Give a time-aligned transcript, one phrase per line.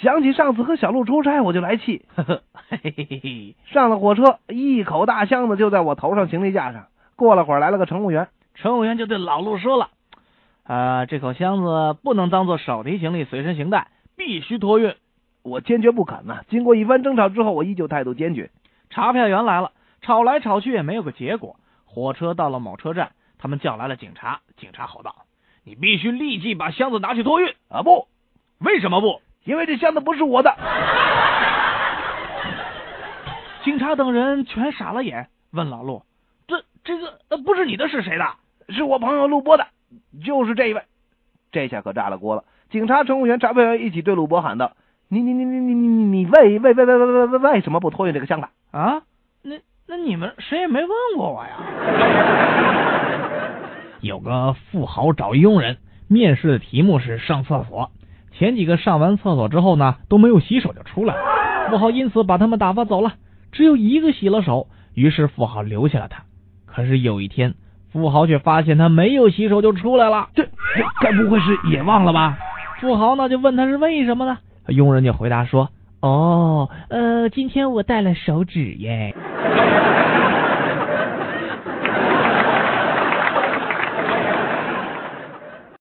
[0.00, 2.04] 想起上次和小鹿出差，我就来气。
[2.14, 3.56] 呵呵，嘿嘿嘿嘿。
[3.66, 6.86] 上了火车，一口大箱子就在我头上行李架上。
[7.16, 9.90] 过了会儿，来了个乘务员，乘务员就对老陆说了
[10.62, 14.94] ：“啊，这口箱子不能当做手提行李随身携带，必须托运。”
[15.42, 16.42] 我坚决不肯呐。
[16.48, 18.50] 经过一番争吵之后，我依旧态度坚决。
[18.90, 21.56] 查票员来了，吵来吵去也没有个结果。
[21.86, 24.40] 火车到了某车站，他们叫来了警察。
[24.56, 25.24] 警察吼道
[25.64, 28.06] ：“你必须立即把箱子拿去托运！”啊，不，
[28.58, 29.20] 为什么不？
[29.48, 30.54] 因为这箱子不是我的，
[33.64, 36.02] 警察等人全傻了眼，问老陆
[36.46, 38.26] ：“这这个呃不是你的，是谁的？
[38.68, 39.66] 是我朋友录波的，
[40.22, 40.82] 就是这一位。”
[41.50, 44.72] 这下可炸了锅了，警察、乘务员、查票员一起对鲁波喊道
[45.08, 49.00] ：“你你你你你你，为为为为为为为什么不托运这个箱子啊？
[49.40, 51.52] 那那你们谁也没问过我呀！”
[54.02, 57.90] 有个富豪找佣人，面试的题目是上厕所。
[58.38, 61.20] 前几个上完厕所之后呢，都没有洗手就出来了。
[61.70, 63.14] 富豪因此把他们打发走了，
[63.50, 64.68] 只有一个洗了手。
[64.94, 66.22] 于是富豪留下了他。
[66.66, 67.54] 可是有一天，
[67.92, 70.28] 富豪却发现他没有洗手就出来了。
[70.34, 70.50] 这这
[71.00, 72.38] 该不会是也忘了吧？
[72.80, 74.38] 富豪呢就问他是为什么呢？
[74.68, 75.70] 佣人就回答说
[76.00, 79.14] ：“哦，呃，今天我带了手纸耶。”